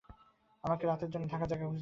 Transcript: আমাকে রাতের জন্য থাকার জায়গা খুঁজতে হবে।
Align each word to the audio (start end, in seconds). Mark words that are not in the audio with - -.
আমাকে 0.63 0.83
রাতের 0.85 1.09
জন্য 1.09 1.25
থাকার 1.27 1.47
জায়গা 1.47 1.65
খুঁজতে 1.65 1.69
হবে। 1.69 1.79